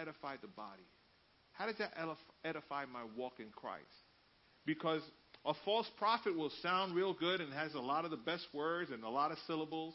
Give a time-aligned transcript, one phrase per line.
[0.00, 0.86] edify the body?
[1.52, 1.92] How does that
[2.44, 3.84] edify my walk in Christ?
[4.64, 5.02] Because
[5.44, 8.90] a false prophet will sound real good and has a lot of the best words
[8.90, 9.94] and a lot of syllables,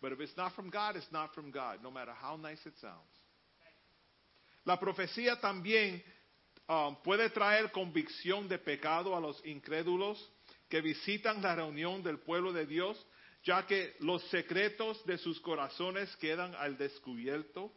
[0.00, 2.74] but if it's not from God, it's not from God, no matter how nice it
[2.80, 2.96] sounds.
[4.64, 6.00] La profecía también
[6.68, 10.18] um, puede traer convicción de pecado a los incrédulos
[10.68, 12.96] que visitan la reunión del pueblo de Dios,
[13.44, 17.72] ya que los secretos de sus corazones quedan al descubierto.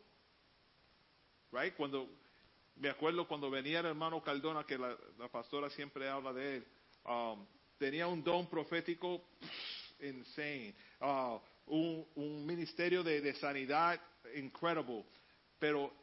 [1.56, 1.76] Right?
[1.76, 2.10] Cuando
[2.76, 6.68] me acuerdo cuando venía el hermano Caldona, que la, la pastora siempre habla de él,
[7.06, 7.46] um,
[7.78, 9.30] tenía un don profético
[10.02, 14.00] insane, uh, un, un, ministerio de, de, sanidad
[14.36, 15.06] incredible,
[15.58, 15.94] pero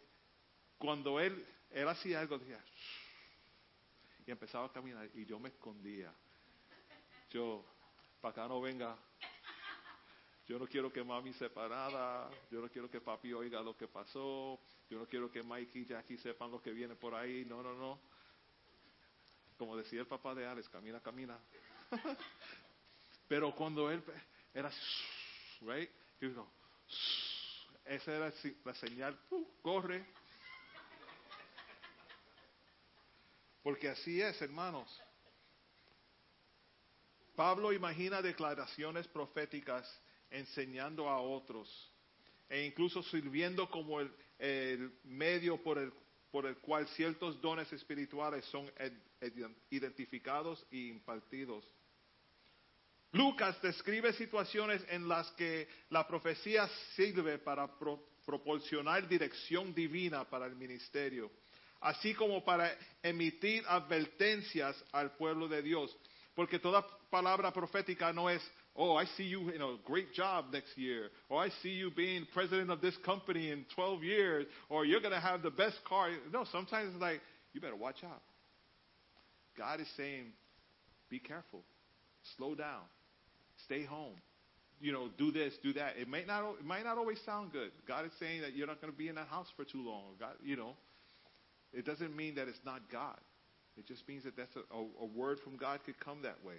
[0.79, 2.65] cuando él, él hacía algo, decía,
[4.27, 6.13] y empezaba a caminar y yo me escondía.
[7.31, 7.65] Yo,
[8.21, 8.97] para acá no venga.
[10.47, 12.31] Yo no quiero que mami sepa nada.
[12.51, 14.59] Yo no quiero que papi oiga lo que pasó.
[14.91, 17.45] Yo no quiero que Mike y Jackie sepan lo que viene por ahí.
[17.45, 18.01] No, no, no.
[19.57, 21.39] Como decía el papá de Alex, camina, camina.
[23.29, 24.03] Pero cuando él
[24.53, 24.71] era,
[25.61, 25.91] right?
[26.21, 26.51] Digo,
[27.85, 28.33] esa era
[28.65, 29.19] la señal,
[29.63, 30.05] corre.
[33.63, 35.01] Porque así es, hermanos.
[37.37, 40.03] Pablo imagina declaraciones proféticas
[40.33, 41.69] enseñando a otros
[42.49, 45.93] e incluso sirviendo como el, medio por el,
[46.31, 48.71] por el cual ciertos dones espirituales son
[49.71, 51.65] identificados y impartidos.
[53.13, 60.47] Lucas describe situaciones en las que la profecía sirve para pro, proporcionar dirección divina para
[60.47, 61.31] el ministerio,
[61.81, 65.97] así como para emitir advertencias al pueblo de Dios.
[66.35, 68.43] Porque toda palabra profética no es,
[68.77, 72.27] oh, I see you in a great job next year, or I see you being
[72.33, 76.11] president of this company in 12 years, or you're going to have the best car.
[76.33, 77.21] No, sometimes it's like,
[77.53, 78.23] you better watch out.
[79.59, 80.33] God is saying,
[81.11, 81.61] be careful,
[82.37, 82.83] slow down,
[83.65, 84.15] stay home.
[84.81, 85.97] You know, do this, do that.
[85.97, 87.71] It might not, it might not always sound good.
[87.87, 90.15] God is saying that you're not going to be in that house for too long.
[90.19, 90.75] God, you know,
[91.73, 93.19] it doesn't mean that it's not God.
[93.77, 96.55] It just means that that's a, a, a word from God could come that way.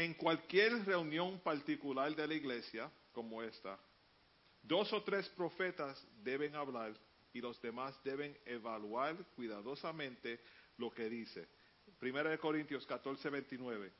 [0.00, 3.78] En cualquier reunión particular de la iglesia, como esta,
[4.62, 6.94] dos o tres profetas deben hablar
[7.34, 10.40] y los demás deben evaluar cuidadosamente
[10.78, 11.46] lo que dice.
[11.98, 13.92] Primera de Corintios 14, 29.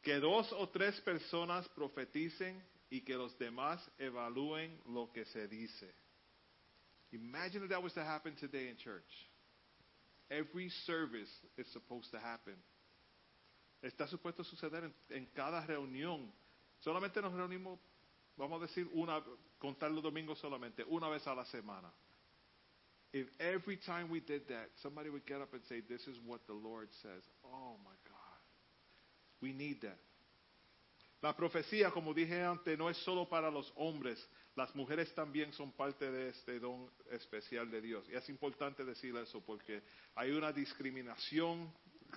[0.00, 5.94] Que dos o tres personas profeticen y que los demás evalúen lo que se dice.
[7.12, 9.28] Imagine if that was to happen today in church.
[10.30, 12.56] Every service is supposed to happen.
[13.86, 16.32] Está supuesto a suceder en, cada reunión.
[16.80, 17.78] Solamente nos reunimos,
[18.36, 19.22] vamos a decir, una,
[19.58, 21.92] contar los domingos solamente, una vez a la semana.
[23.12, 26.40] If every time we did that, somebody would get up and say, This is what
[26.46, 27.22] the Lord says.
[27.44, 28.40] Oh my God.
[29.40, 29.98] We need that.
[31.22, 34.18] La profecía, como dije antes, no es solo para los hombres,
[34.54, 38.06] las mujeres también son parte de este don especial de Dios.
[38.08, 39.82] Y es importante decir eso porque
[40.14, 41.72] hay una discriminación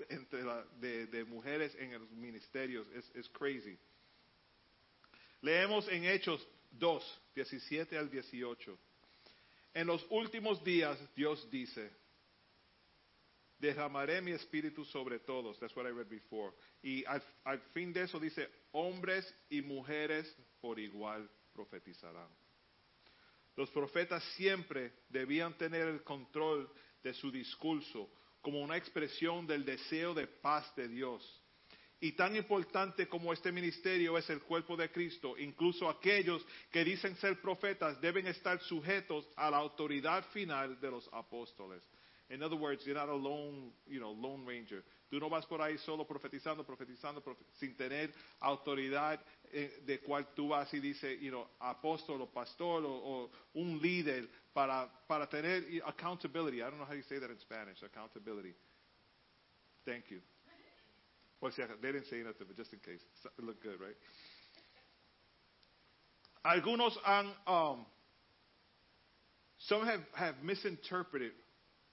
[0.09, 2.87] entre la, de, mujeres en los ministerios.
[2.89, 3.77] Es, es crazy.
[5.41, 8.77] Leemos en Hechos 2, 17 al 18.
[9.73, 11.89] En los últimos días Dios dice,
[13.57, 15.59] derramaré mi espíritu sobre todos.
[15.59, 16.53] That's what I read before.
[16.81, 22.29] Y al, al fin de eso dice, hombres y mujeres por igual profetizarán.
[23.55, 26.69] Los profetas siempre debían tener el control
[27.03, 28.09] de su discurso
[28.41, 31.43] como una expresión del deseo de paz de Dios.
[32.01, 37.17] Y tan importante como este ministerio es el cuerpo de Cristo, incluso aquellos que dicen
[37.17, 41.83] ser profetas deben estar sujetos a la autoridad final de los apóstoles.
[42.29, 44.83] In other words, you're not a lone, you know, lone ranger.
[45.09, 49.19] Tú no vas por ahí solo profetizando, profetizando, profe sin tener autoridad
[49.51, 53.79] eh, de cual tú vas y dice, you know, apóstol o pastor o, o un
[53.81, 56.57] líder para, para tener accountability.
[56.57, 58.53] I don't know how you say that in Spanish, accountability.
[59.83, 60.21] Thank you.
[61.41, 63.01] Well, see, they didn't say nothing, but just in case.
[63.37, 63.95] It looked good, right?
[66.45, 67.85] Algunos han, um,
[69.57, 71.31] some have, have misinterpreted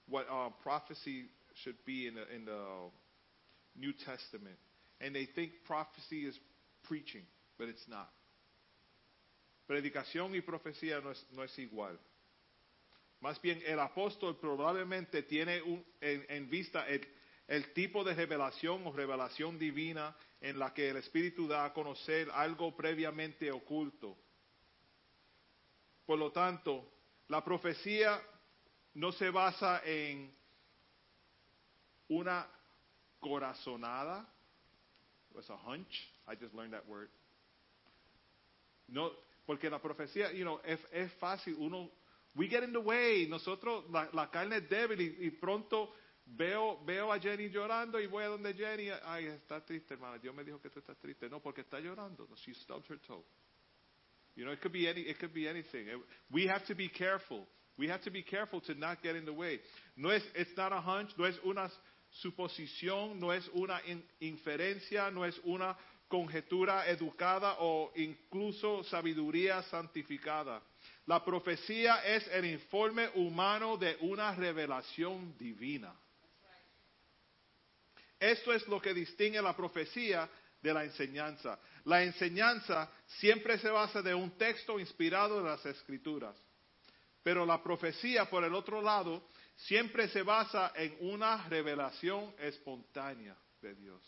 [0.07, 1.25] what uh, prophecy
[1.63, 2.61] should be in the, in the
[3.77, 4.57] New Testament.
[4.99, 6.37] And they think prophecy is
[6.83, 7.23] preaching,
[7.57, 8.09] but it's not.
[9.67, 11.97] Predicación y profecía no es, no es igual.
[13.19, 16.85] Más bien, el apóstol probablemente tiene un, en, vista
[17.47, 22.29] el tipo de revelación o revelación divina en la que el Espíritu da a conocer
[22.31, 24.17] algo previamente oculto.
[26.05, 26.89] Por lo tanto,
[27.27, 28.21] la profecía
[28.93, 30.33] no se basa en
[32.09, 32.47] una
[33.23, 34.25] corazonada.
[35.37, 35.85] It's a hunch.
[36.27, 37.09] I just learned that word.
[38.89, 39.11] No,
[39.45, 41.55] porque la profecía, you know, es, es fácil.
[41.59, 41.89] Uno,
[42.35, 43.27] we get in the way.
[43.29, 45.89] Nosotros, la, la carne es débil y, y pronto
[46.25, 48.89] veo, veo a Jenny llorando y voy a donde Jenny.
[49.05, 50.17] Ay, está triste, hermana.
[50.17, 51.29] Dios me dijo que tú estás triste.
[51.29, 52.27] No, porque está llorando.
[52.37, 53.23] She stubbed her toe.
[54.35, 55.87] You know, it could be any, it could be anything.
[56.31, 57.47] We have to be careful.
[57.77, 59.59] We have to be careful to not get in the way.
[59.95, 61.69] No es, it's not a hunch, no es una
[62.21, 65.77] suposición, no es una in, inferencia, no es una
[66.07, 70.61] conjetura educada o incluso sabiduría santificada.
[71.05, 75.93] La profecía es el informe humano de una revelación divina.
[78.19, 80.29] Esto es lo que distingue la profecía
[80.61, 81.59] de la enseñanza.
[81.85, 86.35] La enseñanza siempre se basa de un texto inspirado de las escrituras.
[87.21, 93.75] Pero la profecía, por el otro lado, siempre se basa en una revelación espontánea de
[93.75, 94.01] Dios.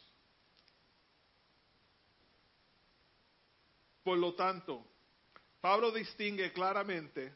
[4.04, 4.86] Por lo tanto,
[5.60, 7.34] Pablo distingue claramente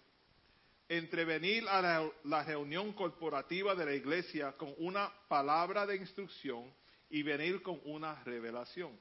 [0.87, 6.71] entre venir a la, reunión corporativa de la iglesia con una palabra de instrucción
[7.09, 8.97] y venir con una revelación.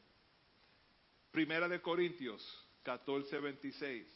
[1.30, 2.42] Primera de Corintios
[2.82, 4.06] 14, 26.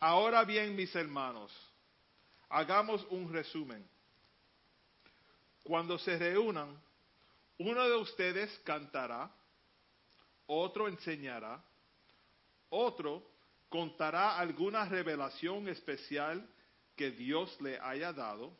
[0.00, 1.52] Ahora bien, mis hermanos,
[2.50, 3.88] hagamos un resumen.
[5.62, 6.76] Cuando se reúnan,
[7.58, 9.30] uno de ustedes cantará,
[10.46, 11.62] otro enseñará,
[12.70, 13.22] otro
[13.68, 16.46] contará alguna revelación especial
[16.96, 18.56] que Dios le haya dado,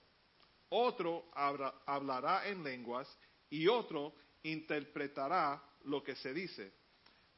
[0.69, 3.09] otro hablará en lenguas
[3.51, 4.15] y otro
[4.45, 6.73] interpretará lo que se dice.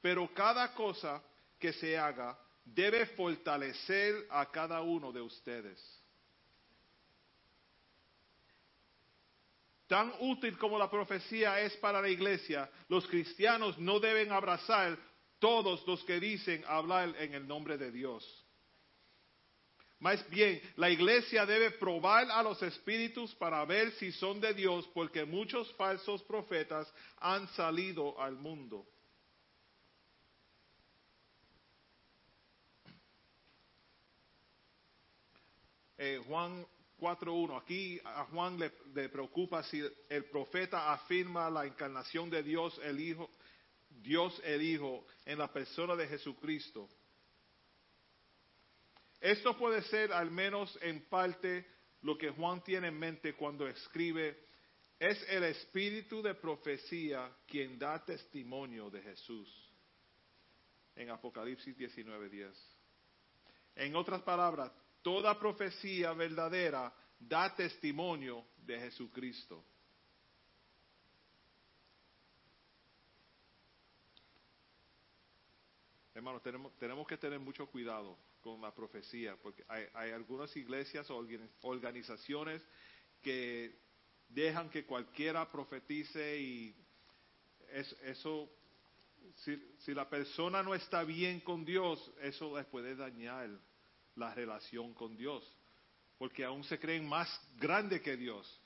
[0.02, 1.22] Pero cada cosa
[1.58, 6.01] que se haga debe fortalecer a cada uno de ustedes.
[9.92, 14.96] Tan útil como la profecía es para la iglesia, los cristianos no deben abrazar
[15.38, 18.24] todos los que dicen hablar en el nombre de Dios.
[19.98, 24.88] Más bien, la iglesia debe probar a los espíritus para ver si son de Dios,
[24.94, 28.86] porque muchos falsos profetas han salido al mundo.
[35.98, 36.66] eh, Juan
[37.02, 37.60] 4.1.
[37.60, 43.00] Aquí a Juan le, le, preocupa si el profeta afirma la encarnación de Dios el
[43.00, 43.28] Hijo,
[43.90, 46.88] Dios el Hijo en la persona de Jesucristo.
[49.20, 51.66] Esto puede ser al menos en parte
[52.02, 54.38] lo que Juan tiene en mente cuando escribe,
[54.98, 59.48] es el espíritu de profecía quien da testimonio de Jesús.
[60.94, 62.52] En Apocalipsis 19.10.
[63.74, 64.70] En otras palabras,
[65.02, 69.64] Toda profecía verdadera da testimonio de Jesucristo.
[76.14, 81.26] Hermano, tenemos, tenemos que tener mucho cuidado con la profecía, porque hay, algunas iglesias o
[81.62, 82.62] organizaciones
[83.22, 83.78] que
[84.28, 86.76] dejan que cualquiera profetice y
[87.70, 88.50] es, eso,
[89.36, 93.50] si, si la persona no está bien con Dios, eso les puede dañar
[94.16, 95.44] la relación con Dios,
[96.18, 98.60] porque aún se creen más grande que Dios.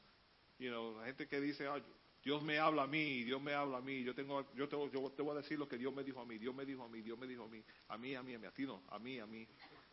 [0.58, 1.82] You la gente que dice, ah,
[2.22, 5.10] Dios me habla a mí, Dios me habla a mí, yo tengo, yo te, yo
[5.10, 6.88] te voy a decir lo que Dios me dijo a mí, Dios me dijo a
[6.88, 8.82] mí, Dios me dijo a mí, a mí, a mí, a mí, a ti no,
[8.88, 9.46] a mí, a mí.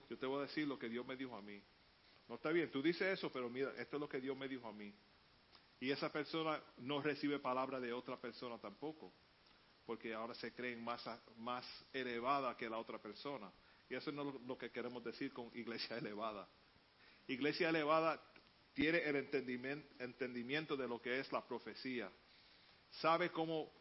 [0.09, 1.61] Yo te voy a decir lo que Dios me dijo a mí.
[2.27, 4.67] No está bien, tú dices eso, pero mira, esto es lo que Dios me dijo
[4.67, 4.93] a mí.
[5.79, 9.13] Y esa persona no recibe palabra de otra persona tampoco,
[9.85, 11.03] porque ahora se creen más,
[11.37, 13.51] más elevada que la otra persona.
[13.93, 16.49] Y eso no es lo que queremos decir con iglesia elevada.
[17.27, 18.19] Iglesia elevada
[18.73, 22.11] tiene el entendimiento, de lo que es la profecía.
[22.89, 23.71] Sabe cómo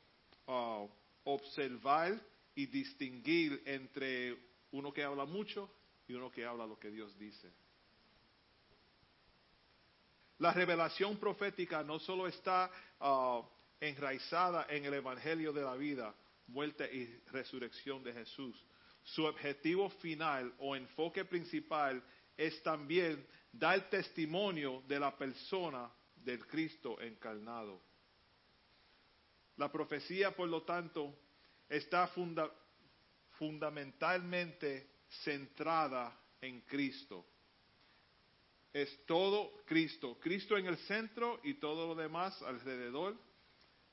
[0.48, 0.86] uh,
[1.24, 2.20] observar
[2.54, 4.36] y distinguir entre
[4.72, 5.72] uno que habla mucho
[6.06, 7.50] y uno que habla lo que Dios dice.
[10.40, 13.42] La revelación profética no solo está uh,
[13.80, 16.14] enraizada en el Evangelio de la vida,
[16.48, 18.62] muerte y resurrección de Jesús,
[19.02, 22.02] su objetivo final o enfoque principal
[22.36, 27.80] es también dar testimonio de la persona del Cristo encarnado.
[29.56, 31.14] La profecía, por lo tanto,
[31.68, 32.10] está
[33.38, 34.88] fundamentalmente
[35.24, 37.26] centrada en Cristo.
[38.72, 43.16] Es todo Cristo, Cristo en el centro y todo lo demás alrededor,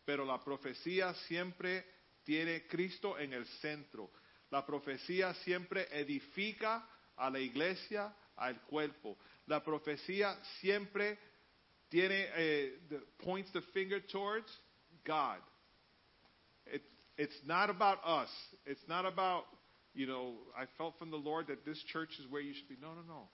[0.06, 1.86] pero la profecía siempre
[2.24, 4.10] tiene Cristo en el centro.
[4.52, 6.84] La profecía siempre edifica
[7.18, 9.18] a la iglesia, al cuerpo.
[9.48, 11.18] La profecía siempre
[11.90, 12.80] tiene, eh,
[13.24, 14.48] points the finger towards
[15.06, 15.38] God.
[16.66, 16.82] It,
[17.18, 18.30] it's not about us.
[18.66, 19.44] It's not about,
[19.94, 22.78] you know, I felt from the Lord that this church is where you should be.
[22.82, 23.30] No, no, no.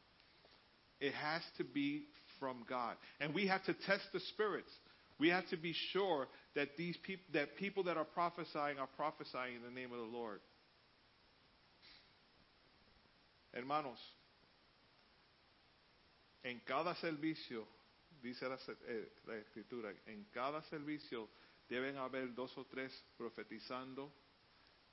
[1.00, 2.06] It has to be
[2.40, 2.96] from God.
[3.20, 4.72] And we have to test the spirits.
[5.20, 9.56] We have to be sure that these people that people that are prophesying are prophesying
[9.56, 10.40] in the name of the Lord.
[13.56, 14.00] Hermanos,
[16.44, 17.66] en cada servicio,
[18.22, 21.30] dice la, eh, la escritura, en cada servicio
[21.70, 24.14] deben haber dos o tres profetizando,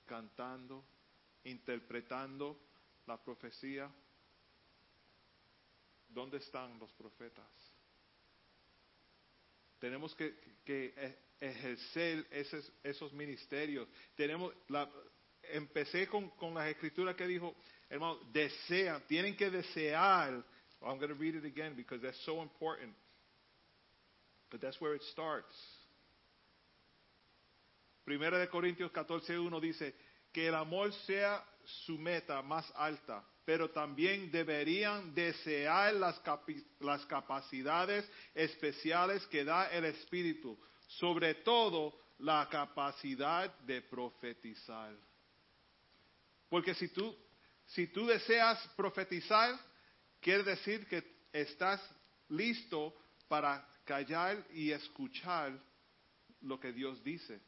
[0.07, 0.85] cantando,
[1.43, 2.57] interpretando
[3.07, 3.91] la profecía.
[6.09, 7.51] ¿Dónde están los profetas?
[9.81, 13.89] Tenemos que, e, ejercer esos, esos ministerios.
[14.15, 14.89] Tenemos la,
[15.43, 17.57] empecé con, con las escrituras que dijo,
[17.93, 20.43] hermano, desean, tienen que desear.
[20.85, 22.91] I'm going to read it again because that's so important.
[24.51, 25.55] But that's where it starts.
[28.05, 29.95] Primera de Corintios 14.1 dice
[30.33, 31.41] que el amor sea
[31.87, 36.21] su meta más alta, pero también deberían desear las,
[36.81, 40.59] las capacidades especiales que da el Espíritu,
[40.89, 44.97] sobre todo la capacidad de profetizar.
[46.49, 47.15] Porque si tú,
[47.75, 49.59] si tú deseas profetizar,
[50.21, 51.03] quiere decir que
[51.33, 51.81] estás
[52.29, 52.95] listo
[53.29, 55.53] para callar y escuchar
[56.43, 57.41] lo que Dios dice.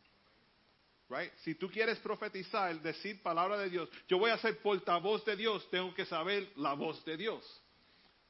[1.11, 1.31] Right?
[1.43, 5.69] Si tú quieres profetizar, decir palabra de Dios, yo voy a ser portavoz de Dios,
[5.71, 7.63] tengo que saber la voz de Dios.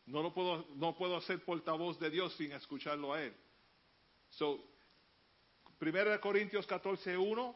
[0.07, 3.35] No lo puedo, no puedo ser portavoz de Dios sin escucharlo a Él.
[4.31, 4.61] So,
[5.81, 7.55] 1 Corintios 14.1,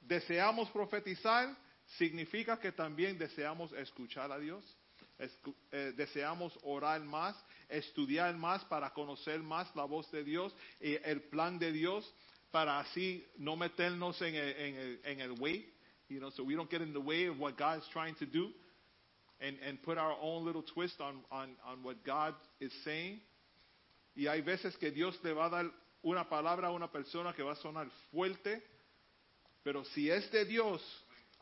[0.00, 1.56] deseamos profetizar,
[1.98, 4.64] significa que también deseamos escuchar a Dios,
[5.18, 7.36] eh, deseamos orar más,
[7.68, 12.12] estudiar más para conocer más la voz de Dios y el plan de Dios
[12.50, 15.72] para así no meternos en el, en way,
[16.08, 18.26] you know, so we don't get in the way of what God is trying to
[18.26, 18.52] do
[19.40, 23.20] and, and put our own little twist on, on, on what God is saying.
[24.14, 25.70] Y hay veces que Dios le va a dar
[26.02, 28.62] una palabra a una persona que va a sonar fuerte,
[29.62, 30.80] pero si es de Dios,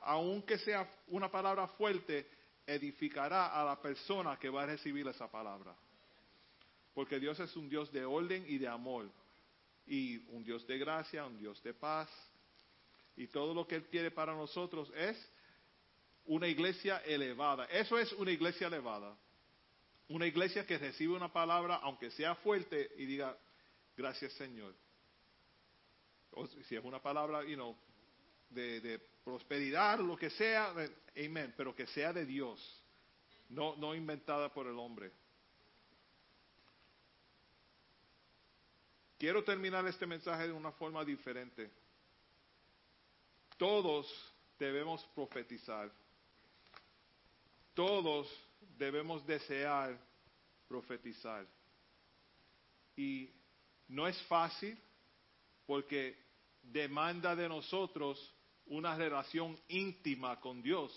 [0.04, 2.28] aunque sea una palabra fuerte,
[2.66, 5.74] edificará a la persona que va a recibir esa palabra.
[6.94, 9.10] Porque Dios es un Dios de orden y de amor.
[9.86, 12.08] Y un Dios de gracia, un Dios de paz.
[13.16, 15.16] Y todo lo que Él quiere para nosotros es
[16.26, 17.66] una iglesia elevada.
[17.66, 19.16] Eso es una iglesia elevada.
[20.08, 23.36] Una iglesia que recibe una palabra, aunque sea fuerte, y diga,
[23.96, 24.74] gracias Señor.
[26.30, 27.76] O si es una palabra, you know,
[28.50, 30.74] de, de prosperidad, lo que sea,
[31.16, 32.60] amén, pero que sea de Dios,
[33.48, 35.10] no, no inventada por el hombre.
[39.18, 41.70] Quiero terminar este mensaje de una forma diferente.
[43.56, 44.06] Todos
[44.58, 45.90] debemos profetizar.
[47.72, 48.28] Todos
[48.76, 49.98] debemos desear
[50.68, 51.46] profetizar.
[52.96, 53.30] Y
[53.88, 54.78] no es fácil
[55.66, 56.18] porque
[56.62, 58.34] demanda de nosotros
[58.66, 60.92] una relación íntima con Dios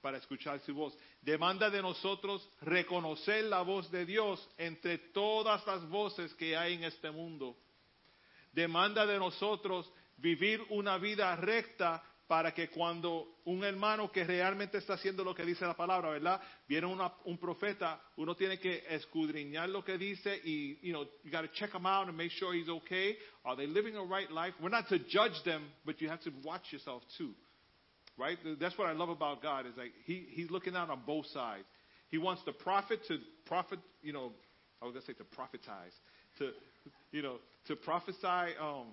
[0.00, 0.96] para escuchar su voz.
[1.20, 6.84] Demanda de nosotros reconocer la voz de Dios entre todas las voces que hay en
[6.84, 7.56] este mundo.
[8.52, 14.94] Demanda de nosotros vivir una vida recta para que cuando un hermano que realmente está
[14.94, 16.40] haciendo lo que dice la palabra, ¿verdad?
[16.66, 21.42] Viene un profeta, uno tiene que escudriñar lo que dice y, you know, you got
[21.42, 23.16] to check him out and make sure he's okay.
[23.44, 24.54] Are they living a right life?
[24.60, 27.32] We're not to judge them, but you have to watch yourself too.
[28.18, 28.38] Right?
[28.58, 31.64] That's what I love about God is like he, he's looking out on both sides.
[32.08, 34.32] He wants the prophet to prophet, you know,
[34.82, 35.92] I was to say to prophetize,
[36.38, 36.50] to,
[37.12, 37.36] you know,
[37.68, 38.86] to prophesy um,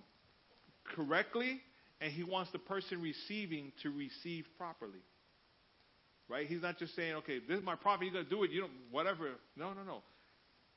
[0.96, 1.62] correctly
[2.04, 5.00] and he wants the person receiving to receive properly.
[6.28, 6.46] Right?
[6.46, 8.62] He's not just saying, okay, this is my prophet, he's going to do it, you
[8.62, 9.30] know, whatever.
[9.56, 10.04] No, no, no.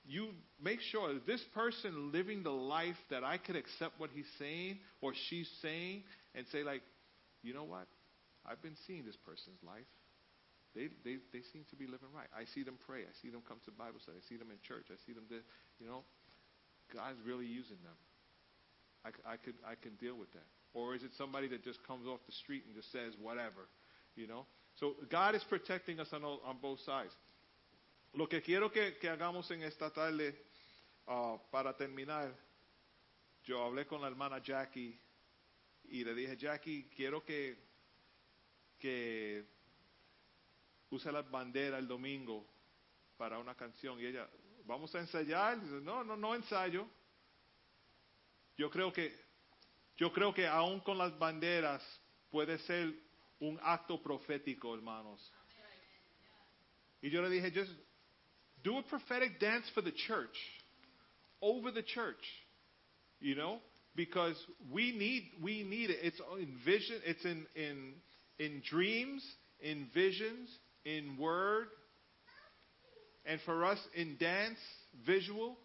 [0.07, 0.29] You
[0.63, 5.15] make sure this person living the life that I could accept what he's saying or
[5.29, 6.05] she's saying
[6.37, 6.83] and say, like,
[7.43, 7.89] you know what?
[8.47, 9.91] I've been seeing this person's life.
[10.77, 12.31] They, they, they seem to be living right.
[12.31, 13.01] I see them pray.
[13.03, 14.19] I see them come to Bible study.
[14.23, 14.87] I see them in church.
[14.95, 15.43] I see them, do,
[15.81, 16.07] you know,
[16.95, 17.99] God's really using them.
[19.07, 20.47] I, I, could, I can deal with that.
[20.75, 23.69] Or is it somebody that just comes off the street and just says whatever?
[24.17, 24.47] You know?
[24.81, 27.13] So God is protecting us on, all, on both sides.
[28.15, 30.35] Lo que quiero que, que hagamos en esta tarde,
[31.07, 32.33] uh, para terminar,
[33.45, 34.99] yo hablé con la hermana Jackie
[35.89, 37.57] y le dije, Jackie, quiero que,
[38.79, 39.45] que
[40.91, 42.45] usa las banderas el domingo
[43.17, 44.29] para una canción y ella,
[44.65, 45.61] vamos a ensayar.
[45.61, 46.87] Dice, no, no, no ensayo.
[48.57, 49.13] Yo creo que,
[49.99, 51.83] yo creo que aún con las banderas
[52.31, 52.93] puede ser
[53.41, 55.21] un acto profético, hermanos.
[57.03, 57.71] Y yo le dije, just
[58.63, 60.37] do a prophetic dance for the church,
[61.43, 62.25] over the church,
[63.21, 63.61] you know,
[63.95, 64.37] because
[64.73, 65.99] we need we need it.
[66.03, 67.95] It's in vision, it's in in
[68.39, 69.23] in dreams,
[69.61, 70.49] in visions,
[70.85, 71.69] in word,
[73.25, 74.59] and for us in dance,
[75.07, 75.57] visual.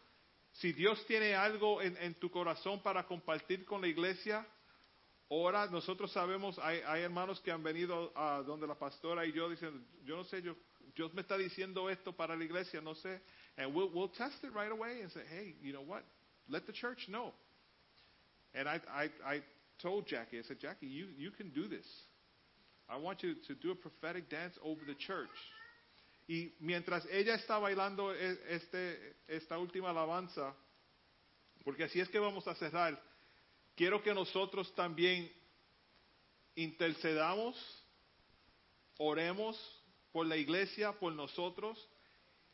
[0.62, 4.48] Si Dios tiene algo en, en tu corazón para compartir con la iglesia,
[5.32, 9.50] Ahora nosotros sabemos, hay, hay, hermanos que han venido a donde la pastora y yo
[9.50, 10.58] diciendo, yo no sé, yo,
[10.94, 13.22] Dios me está diciendo esto para la iglesia, no sé.
[13.56, 16.04] And we'll, we'll test it right away and say, hey, you know what?
[16.50, 17.32] Let the church know.
[18.54, 19.42] And I, I, I
[19.82, 21.88] told Jackie, I said, Jackie, you, you can do this.
[22.90, 25.30] I want you to do a prophetic dance over the church.
[26.32, 30.56] Y mientras ella está bailando este, esta última alabanza,
[31.62, 32.98] porque así es que vamos a cerrar,
[33.76, 35.30] quiero que nosotros también
[36.56, 37.58] intercedamos,
[38.98, 39.60] oremos
[40.14, 41.86] por la iglesia, por nosotros,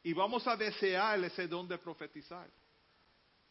[0.01, 2.50] y vamos a desear ese don de profetizar.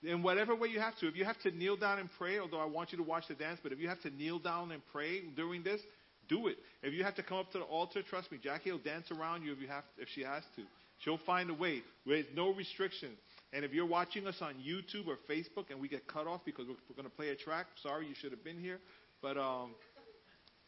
[0.03, 1.07] In whatever way you have to.
[1.07, 3.37] If you have to kneel down and pray, although I want you to watch the
[3.37, 5.81] dance, but if you have to kneel down and pray during this,
[6.29, 6.57] do it.
[6.83, 9.43] If you have to come up to the altar, trust me, Jackie will dance around
[9.43, 10.63] you if you have if she has to.
[10.99, 11.83] She'll find a way.
[12.07, 13.11] There's no restriction.
[13.53, 16.67] And if you're watching us on YouTube or Facebook and we get cut off because
[16.67, 18.79] we're, we're going to play a track, sorry, you should have been here.
[19.23, 19.75] But um,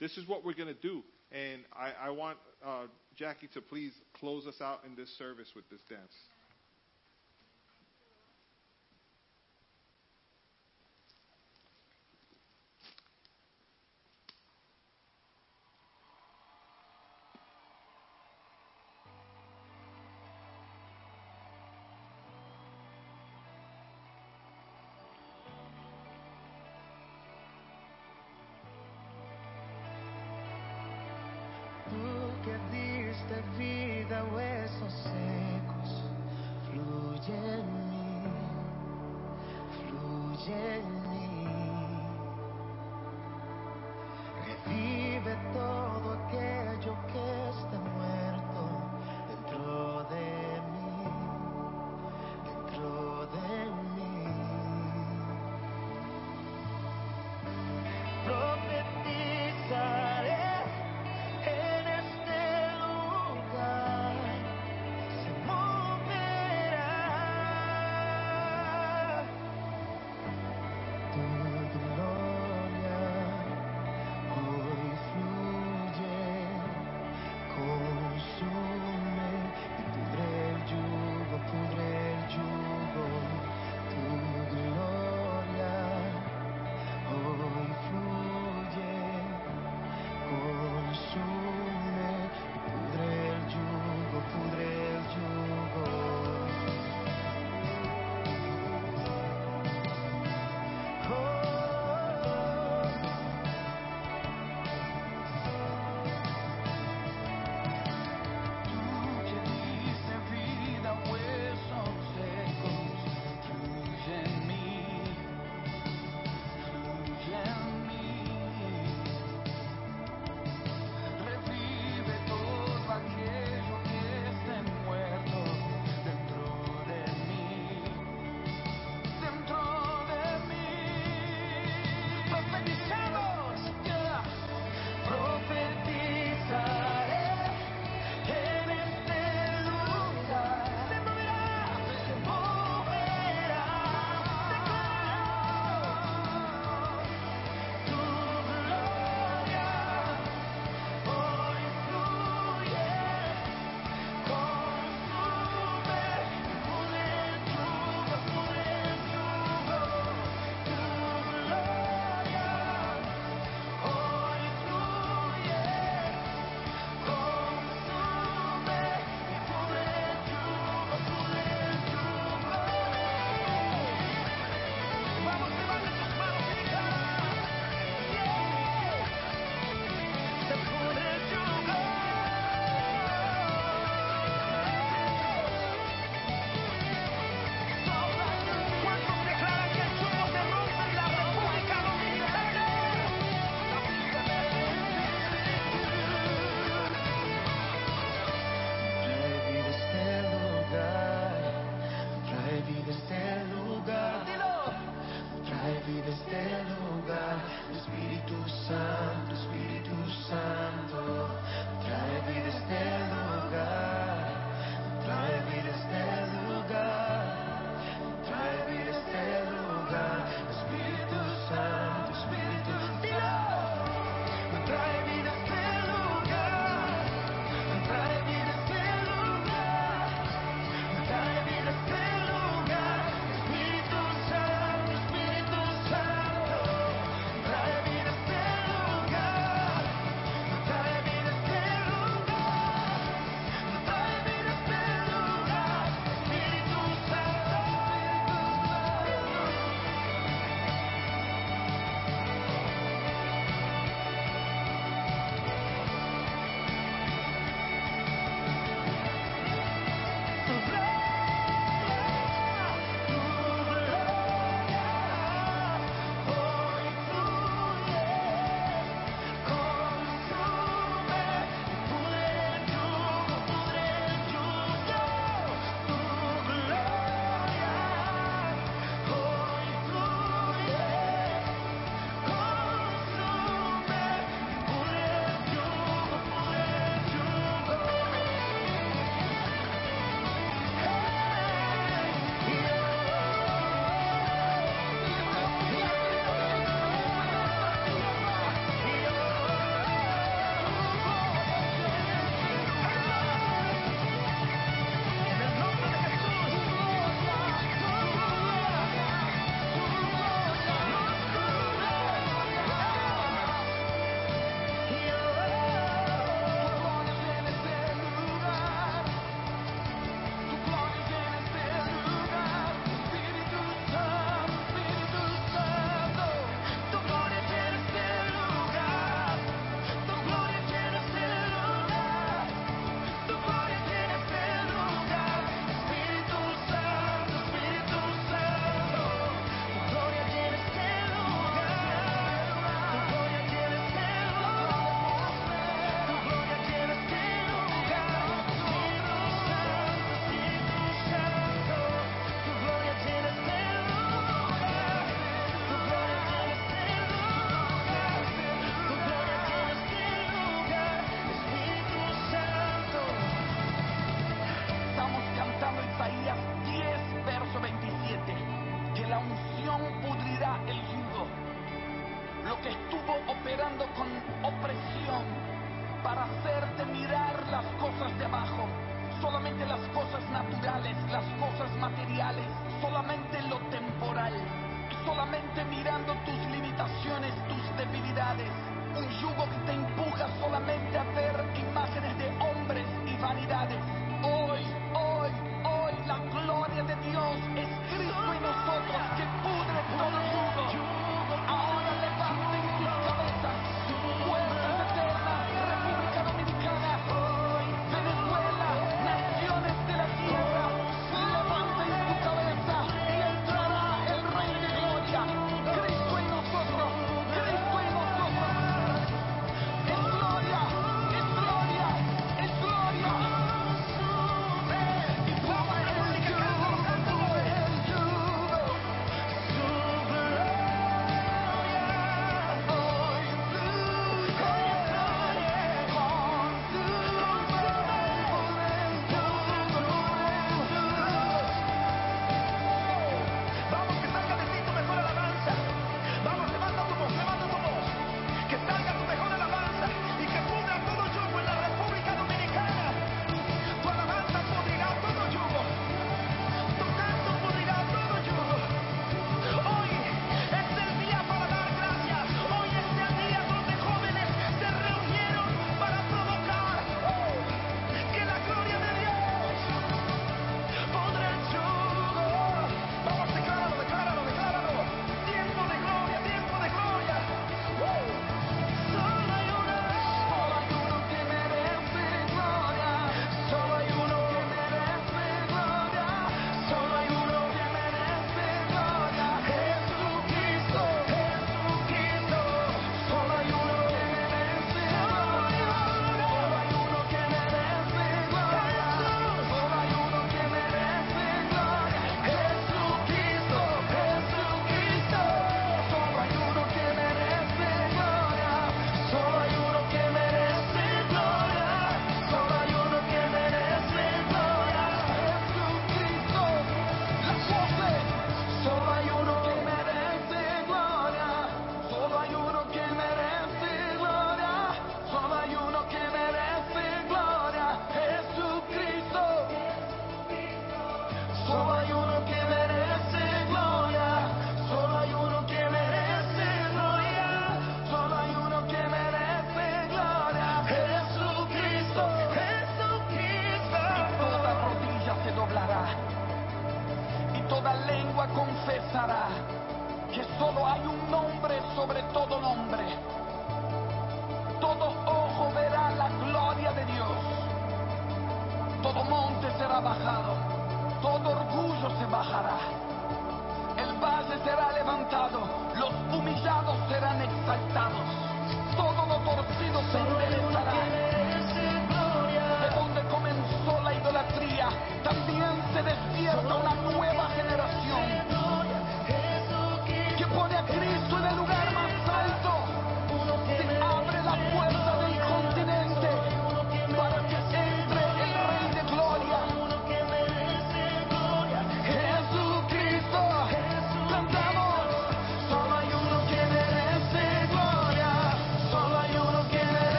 [0.00, 1.02] this is what we're going to do.
[1.32, 2.86] And I, I want uh,
[3.16, 6.12] Jackie to please close us out in this service with this dance.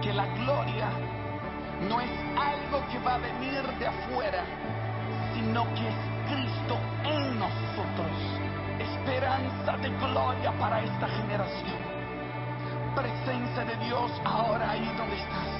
[0.00, 0.88] que la gloria
[1.88, 4.44] no es algo que va a venir de afuera,
[5.34, 5.94] sino que es
[6.30, 8.16] Cristo en nosotros.
[8.78, 11.82] Esperanza de gloria para esta generación.
[12.94, 15.50] Presencia de Dios ahora ahí donde estás.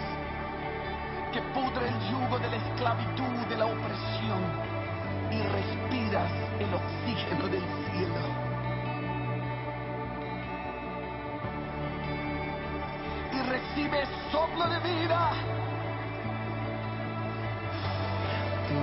[1.33, 4.43] Que pudre el yugo de la esclavitud, de la opresión.
[5.31, 8.52] Y respiras el oxígeno del cielo
[14.59, 15.33] de vida.
[18.69, 18.79] Tu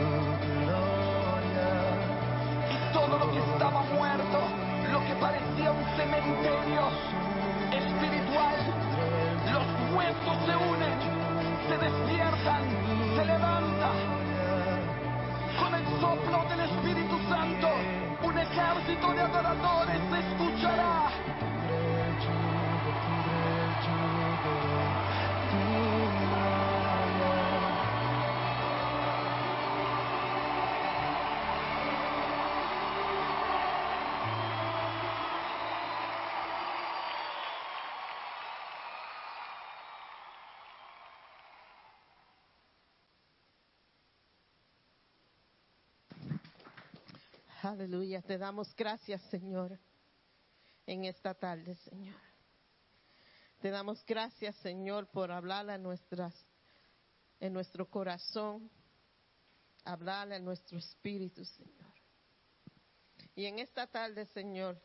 [0.50, 1.70] gloria.
[2.74, 4.40] Y todo lo que estaba muerto,
[4.92, 6.90] lo que parecía un cementerio
[7.72, 8.56] espiritual,
[9.54, 11.00] los huesos se unen,
[11.70, 12.62] se despiertan,
[13.16, 13.98] se levantan
[15.60, 17.68] con el soplo del Espíritu Santo,
[18.24, 21.09] un ejército de adoradores se escuchará.
[47.80, 49.80] Aleluya, te damos gracias, Señor,
[50.86, 52.20] en esta tarde, Señor.
[53.62, 56.36] Te damos gracias, Señor, por hablar a nuestras,
[57.40, 58.70] en nuestro corazón,
[59.86, 61.94] hablar a nuestro espíritu, Señor.
[63.34, 64.78] Y en esta tarde, Señor,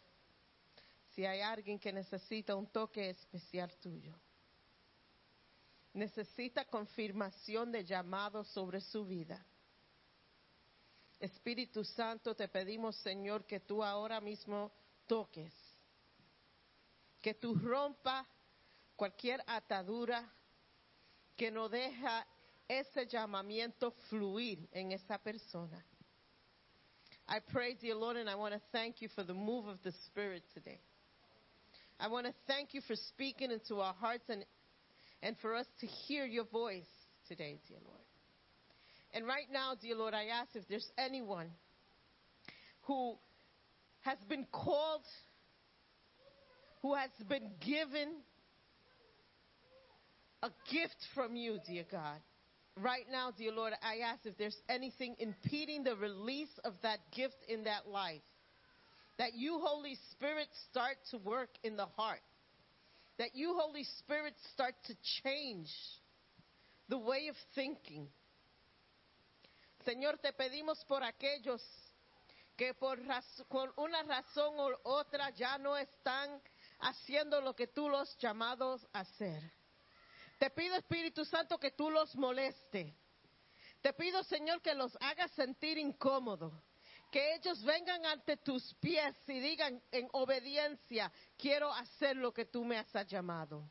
[1.16, 4.16] si hay alguien que necesita un toque especial tuyo,
[5.94, 9.44] necesita confirmación de llamado sobre su vida.
[11.24, 14.72] Espíritu Santo, te pedimos, Señor, que tú ahora mismo
[15.06, 15.52] toques,
[17.20, 18.26] que tú rompa
[18.96, 20.30] cualquier atadura
[21.36, 22.26] que no deja
[22.68, 25.84] ese llamamiento fluir en esa persona.
[27.26, 29.92] I pray, dear Lord, and I want to thank you for the move of the
[30.06, 30.80] Spirit today.
[31.98, 34.44] I want to thank you for speaking into our hearts and,
[35.22, 36.84] and for us to hear your voice
[37.26, 38.13] today, dear Lord.
[39.14, 41.46] And right now, dear Lord, I ask if there's anyone
[42.82, 43.14] who
[44.00, 45.04] has been called,
[46.82, 48.16] who has been given
[50.42, 52.18] a gift from you, dear God.
[52.76, 57.36] Right now, dear Lord, I ask if there's anything impeding the release of that gift
[57.48, 58.20] in that life.
[59.18, 62.20] That you, Holy Spirit, start to work in the heart.
[63.18, 65.70] That you, Holy Spirit, start to change
[66.88, 68.08] the way of thinking.
[69.84, 71.62] Señor, te pedimos por aquellos
[72.56, 73.00] que por,
[73.48, 76.40] por una razón u otra ya no están
[76.80, 79.42] haciendo lo que tú los llamados a hacer.
[80.38, 82.94] Te pido, Espíritu Santo, que tú los moleste.
[83.80, 86.52] Te pido, Señor, que los hagas sentir incómodos.
[87.10, 92.64] Que ellos vengan ante tus pies y digan en obediencia, quiero hacer lo que tú
[92.64, 93.68] me has llamado.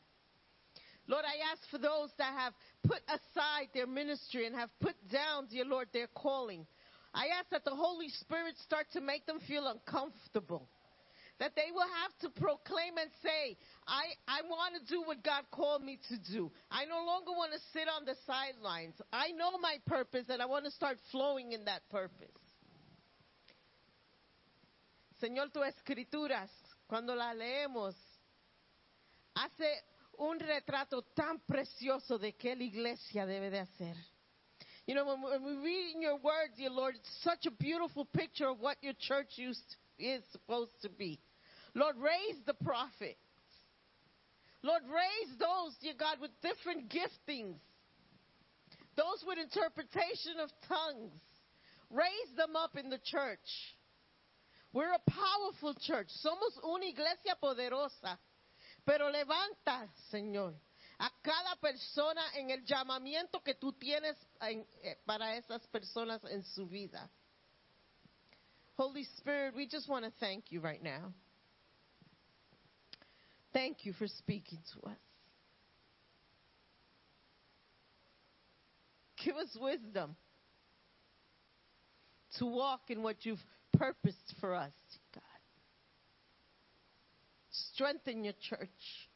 [1.07, 5.47] Lord, I ask for those that have put aside their ministry and have put down,
[5.51, 6.65] dear Lord, their calling.
[7.13, 10.67] I ask that the Holy Spirit start to make them feel uncomfortable.
[11.39, 15.43] That they will have to proclaim and say, I, I want to do what God
[15.51, 16.51] called me to do.
[16.71, 18.93] I no longer want to sit on the sidelines.
[19.11, 22.29] I know my purpose and I want to start flowing in that purpose.
[25.21, 26.49] Señor, tus escrituras,
[26.87, 27.95] cuando las leemos,
[29.35, 29.83] hace
[30.17, 33.95] un retrato tan precioso de qué la iglesia debe de hacer.
[34.85, 38.47] You know, when we- read in your word, dear Lord, it's such a beautiful picture
[38.47, 41.19] of what your church used, is supposed to be.
[41.73, 43.19] Lord, raise the prophets.
[44.61, 47.59] Lord, raise those, dear God, with different giftings.
[48.95, 51.19] Those with interpretation of tongues.
[51.89, 53.75] Raise them up in the church.
[54.71, 56.09] We're a powerful church.
[56.23, 58.17] Somos una iglesia poderosa.
[58.85, 60.53] Pero levanta, Señor,
[60.99, 66.43] a cada persona en el llamamiento que tú tienes en- eh, para esas personas en
[66.43, 67.09] su vida.
[68.75, 71.13] Holy Spirit, we just want to thank you right now.
[73.53, 74.97] Thank you for speaking to us.
[79.23, 80.17] Give us wisdom
[82.39, 84.73] to walk in what you've purposed for us.
[87.73, 89.09] Strengthen your church.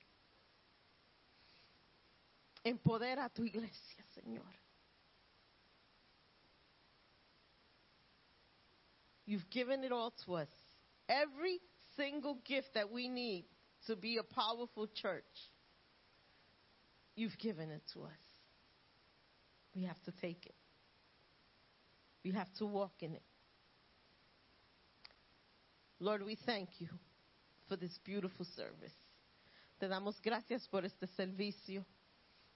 [2.65, 4.41] Empodera tu iglesia, Señor.
[9.25, 10.47] You've given it all to us.
[11.07, 11.59] Every
[11.95, 13.45] single gift that we need
[13.85, 15.23] to be a powerful church,
[17.15, 18.09] you've given it to us.
[19.75, 20.55] We have to take it.
[22.23, 23.21] We have to walk in it.
[25.99, 26.89] Lord, we thank you
[27.67, 28.95] for this beautiful service.
[29.77, 31.85] Te damos gracias por este servicio.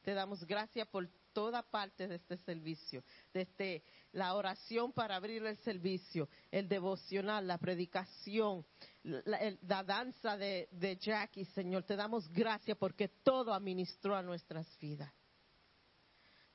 [0.01, 5.57] Te damos gracias por toda parte de este servicio, desde la oración para abrir el
[5.57, 8.65] servicio, el devocional, la predicación,
[9.03, 11.83] la danza de, de Jackie, Señor.
[11.83, 15.13] Te damos gracias porque todo administró a nuestras vidas.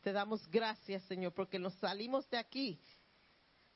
[0.02, 2.80] Te damos gracias, Señor, porque nos salimos de aquí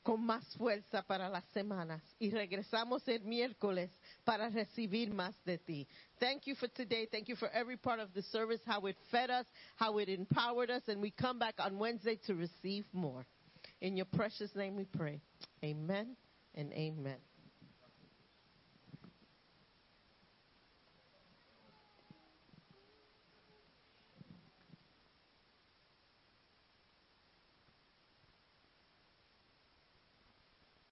[0.03, 3.91] con más fuerza para las semanas y regresamos el miércoles
[4.25, 5.87] para recibir más de ti.
[6.19, 7.07] Thank you for today.
[7.07, 10.71] Thank you for every part of the service, how it fed us, how it empowered
[10.71, 13.27] us, and we come back on Wednesday to receive more.
[13.81, 15.21] In your precious name we pray.
[15.63, 16.17] Amen
[16.55, 17.19] and amen.